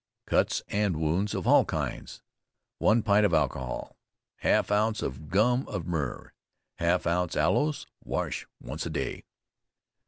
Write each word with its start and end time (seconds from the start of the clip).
CUTS 0.25 0.63
AND 0.69 0.97
WOUNDS 0.99 1.35
OF 1.35 1.45
ALL 1.45 1.63
KINDS. 1.63 2.23
One 2.79 3.03
pint 3.03 3.23
of 3.23 3.35
alcohol, 3.35 3.97
half 4.37 4.71
ounce 4.71 5.03
of 5.03 5.29
gum 5.29 5.67
of 5.67 5.85
myrrh, 5.85 6.33
half 6.79 7.05
ounce 7.05 7.35
aloes, 7.35 7.85
wash 8.03 8.47
once 8.59 8.87
a 8.87 8.89
day. 8.89 9.25